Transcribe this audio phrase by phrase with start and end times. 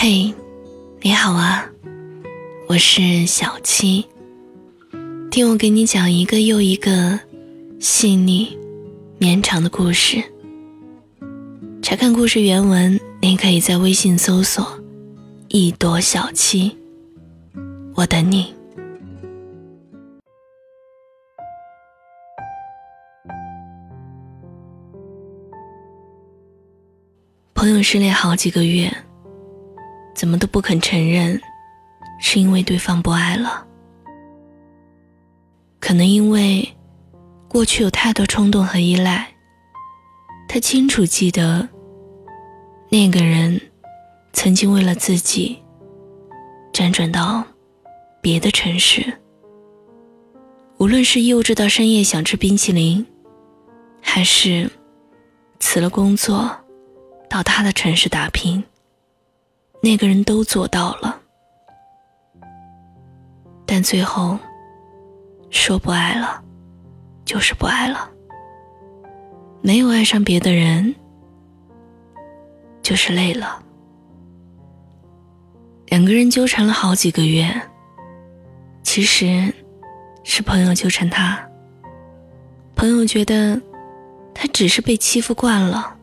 [0.00, 0.32] 嘿，
[1.00, 1.68] 你好啊，
[2.68, 4.06] 我是小七。
[5.28, 7.18] 听我给你讲一个又一个
[7.80, 8.56] 细腻、
[9.18, 10.22] 绵长的故事。
[11.82, 14.64] 查看故事原文，您可以在微信搜索
[15.50, 16.78] “一朵小七”，
[17.96, 18.54] 我等你。
[27.52, 28.96] 朋友失恋好几个月，
[30.18, 31.40] 怎么都不肯承认，
[32.20, 33.64] 是因为对方不爱了。
[35.78, 36.68] 可能因为
[37.46, 39.28] 过去有太多冲动和依赖，
[40.48, 41.68] 他清楚记得
[42.90, 43.60] 那个人
[44.32, 45.56] 曾经为了自己
[46.72, 47.44] 辗转到
[48.20, 49.20] 别的城市，
[50.78, 53.06] 无论是幼稚到深夜想吃冰淇淋，
[54.02, 54.68] 还是
[55.60, 56.50] 辞了工作。
[57.30, 58.64] 到他的城市打拼，
[59.80, 61.20] 那个人都做到了，
[63.64, 64.38] 但最后
[65.50, 66.42] 说不爱了，
[67.24, 68.10] 就是不爱了，
[69.62, 70.94] 没有爱上别的人，
[72.82, 73.62] 就是累了。
[75.86, 77.48] 两个人纠缠了好几个月，
[78.82, 79.54] 其实
[80.22, 81.38] 是朋友纠缠他，
[82.74, 83.58] 朋友觉得
[84.34, 85.96] 他只是被欺负惯了。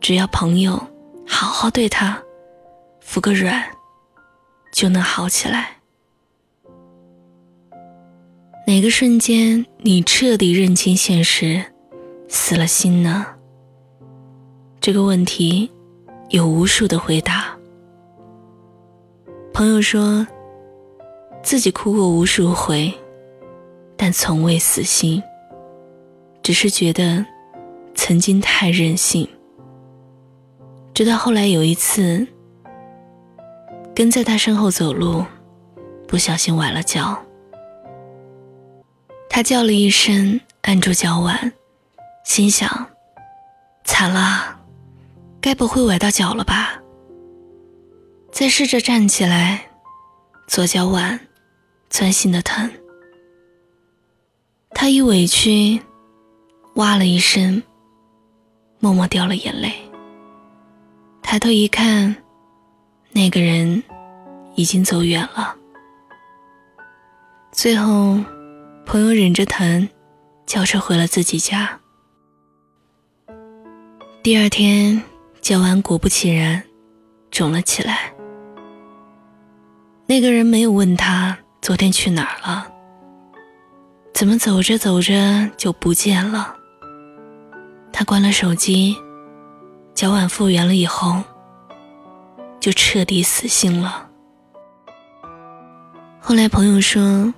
[0.00, 0.82] 只要朋友
[1.26, 2.20] 好好对他，
[3.10, 3.60] 服个软，
[4.70, 5.78] 就能好起来。
[8.68, 11.60] 哪个瞬间你彻底认清现实，
[12.28, 13.26] 死了心呢？
[14.80, 15.68] 这个问题
[16.28, 17.52] 有无数的回答。
[19.52, 20.24] 朋友说，
[21.42, 22.94] 自己哭过无数回，
[23.96, 25.20] 但从未死心，
[26.44, 27.26] 只是觉得
[27.96, 29.28] 曾经太任性。
[30.94, 32.24] 直到后来有一次，
[34.00, 35.22] 跟在他身后走路，
[36.08, 37.22] 不小心崴了脚。
[39.28, 41.52] 他叫了一声，按住脚腕，
[42.24, 42.86] 心想：
[43.84, 44.58] 惨了，
[45.38, 46.80] 该不会崴到脚了吧？
[48.32, 49.66] 再试着站起来，
[50.48, 51.20] 左脚腕
[51.90, 52.70] 钻心的疼。
[54.70, 55.78] 他一委屈，
[56.76, 57.62] 哇了一声，
[58.78, 59.70] 默默掉了眼泪。
[61.20, 62.16] 抬头一看，
[63.12, 63.82] 那个人
[64.54, 65.54] 已经走远了。
[67.50, 68.18] 最后，
[68.86, 69.88] 朋友忍着疼，
[70.46, 71.78] 叫车回了自己家。
[74.22, 75.02] 第二天，
[75.40, 76.62] 脚腕果不其然
[77.30, 78.12] 肿了起来。
[80.06, 82.70] 那个人没有问他昨天去哪儿了，
[84.14, 86.54] 怎么走着走着就不见了。
[87.92, 88.96] 他关了手机。
[89.92, 91.22] 脚腕复原了以后，
[92.60, 94.08] 就彻底死心了。
[96.20, 97.32] 后来朋友说，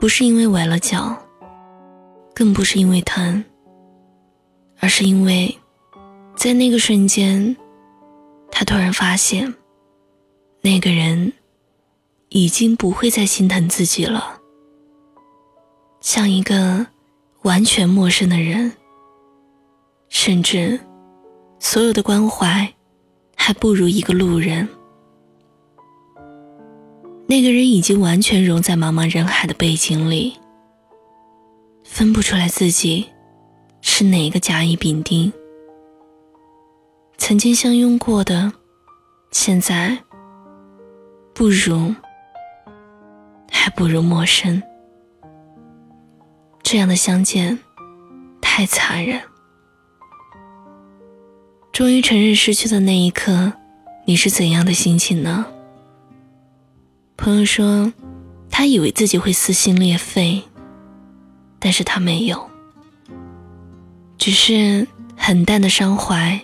[0.00, 1.20] 不是因为崴了脚，
[2.34, 3.44] 更不是因为疼，
[4.78, 5.58] 而是因为，
[6.36, 7.56] 在那个瞬间，
[8.50, 9.52] 他突然发现，
[10.60, 11.32] 那个人
[12.28, 14.40] 已经不会再心疼自己了，
[16.00, 16.86] 像一个
[17.42, 18.72] 完全陌生的人，
[20.08, 20.78] 甚至。
[21.60, 22.72] 所有的关怀，
[23.38, 24.68] 还不如一个路人。
[27.26, 30.36] 那个人已经完全融在茫茫人海的背景里，
[31.84, 33.06] 分不出来自己
[33.80, 35.32] 是哪个甲乙丙丁。
[37.16, 38.52] 曾经相拥过的，
[39.30, 39.96] 现在
[41.34, 41.94] 不如，
[43.50, 44.62] 还不如陌生。
[46.62, 47.58] 这样的相见，
[48.40, 49.20] 太残忍。
[51.78, 53.52] 终于承认失去的那一刻，
[54.04, 55.46] 你是怎样的心情呢？
[57.16, 57.92] 朋友说，
[58.50, 60.42] 他以为自己会撕心裂肺，
[61.60, 62.50] 但是他没有，
[64.18, 66.40] 只是很淡的伤怀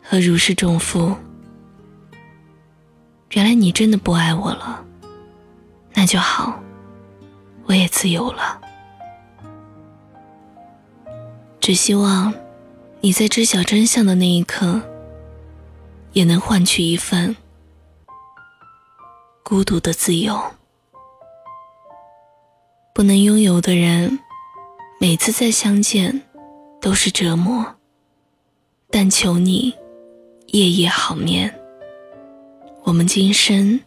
[0.00, 1.12] 和如释重负。
[3.32, 4.84] 原来你真的不爱我了，
[5.92, 6.56] 那就好，
[7.64, 8.60] 我也自由了。
[11.58, 12.32] 只希望。
[13.04, 14.80] 你在知晓真相的那一刻，
[16.12, 17.34] 也能换取一份
[19.42, 20.40] 孤独的自由。
[22.94, 24.20] 不能拥有的人，
[25.00, 26.22] 每次再相见
[26.80, 27.74] 都是折磨。
[28.88, 29.74] 但求你
[30.48, 31.52] 夜夜好眠，
[32.84, 33.80] 我们今生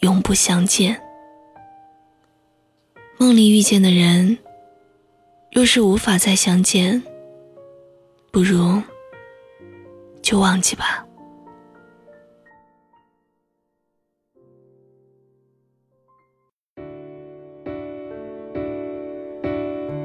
[0.00, 0.98] 永不相见。
[3.18, 4.38] 梦里遇见的人，
[5.52, 7.02] 若是无法再相见。
[8.32, 8.80] 不如
[10.22, 11.06] 就忘记吧。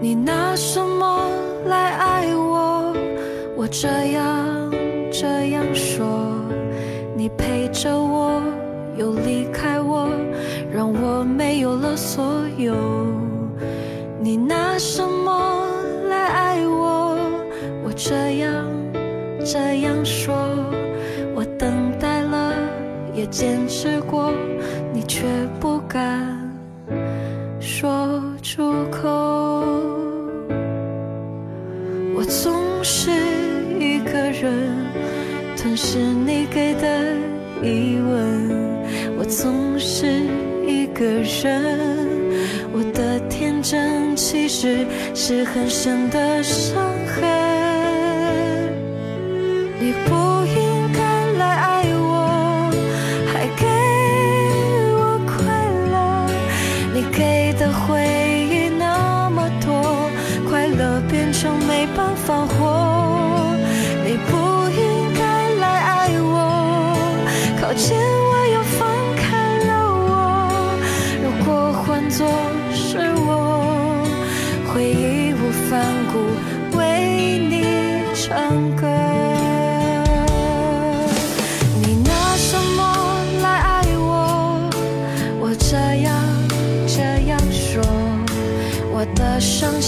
[0.02, 1.30] 你拿什么
[1.68, 2.94] 来爱我？
[3.56, 4.72] 我这样
[5.10, 6.06] 这样说。
[7.16, 8.44] 你陪着我
[8.98, 10.10] 又离开我
[10.70, 12.76] 让我没有了所有。
[14.20, 15.57] 你拿什么
[18.10, 18.66] 这样
[19.44, 20.34] 这样说，
[21.36, 22.54] 我等待了
[23.14, 24.32] 也坚持过，
[24.94, 25.26] 你却
[25.60, 26.26] 不敢
[27.60, 29.10] 说出口。
[32.16, 33.12] 我总是
[33.78, 34.74] 一个人
[35.58, 36.88] 吞噬你给的
[37.62, 38.50] 疑问，
[39.18, 40.08] 我总是
[40.66, 41.04] 一个
[41.44, 41.78] 人，
[42.72, 47.47] 我的天真其实是很深的伤痕。
[49.88, 50.12] 你不
[50.48, 51.00] 应该
[51.38, 52.70] 来爱我，
[53.32, 53.66] 还给
[55.00, 55.38] 我快
[55.94, 55.96] 乐，
[56.94, 58.04] 你给的回
[58.52, 60.12] 忆那么多，
[60.50, 63.56] 快乐变成没办法活。
[64.04, 64.36] 你不
[64.72, 66.36] 应该来爱我，
[67.62, 70.12] 靠近我又放开了我。
[71.24, 72.28] 如果换作
[72.74, 74.04] 是我，
[74.68, 75.80] 会义无反
[76.12, 76.20] 顾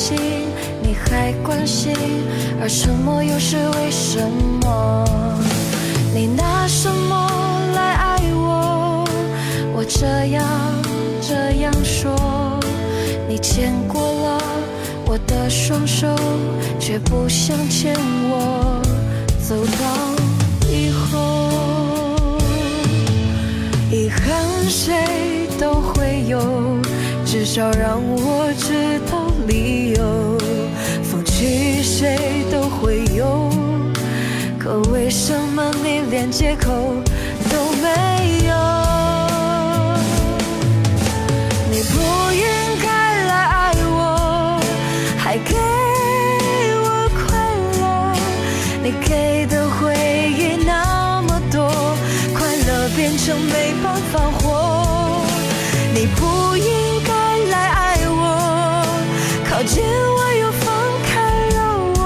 [0.09, 0.17] 心
[0.81, 1.93] 你还关心，
[2.59, 4.19] 而沉默又是为什
[4.63, 5.05] 么？
[6.15, 7.31] 你拿什么
[7.75, 9.05] 来爱我？
[9.75, 10.43] 我这样
[11.21, 12.59] 这样说，
[13.27, 14.41] 你牵过了
[15.05, 16.07] 我的双手，
[16.79, 17.95] 却不想牵
[18.31, 18.81] 我
[19.47, 19.85] 走到
[20.67, 21.19] 以后。
[23.91, 26.39] 遗憾谁都会有，
[27.39, 30.37] 至少让我知道理由。
[31.01, 33.49] 放弃谁都会有，
[34.59, 36.69] 可为什么你连借口
[37.49, 38.88] 都没有？
[59.59, 60.73] 靠近我又放
[61.03, 61.19] 开
[61.49, 61.57] 了
[61.97, 61.99] 我。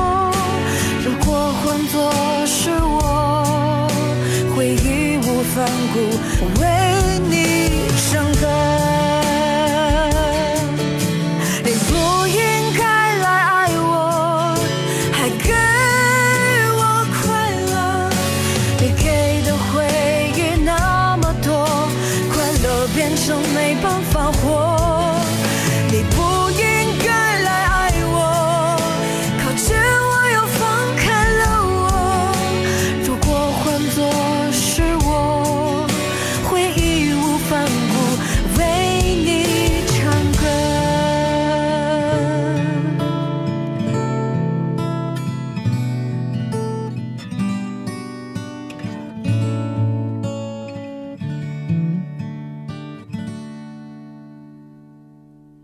[1.05, 2.11] 如果换做
[2.47, 3.87] 是我，
[4.55, 5.63] 会义无反
[5.93, 5.95] 顾
[6.59, 6.82] 为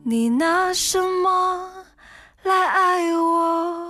[0.09, 1.69] 你拿什么
[2.41, 3.88] 来爱我？